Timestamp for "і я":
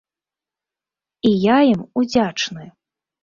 1.29-1.57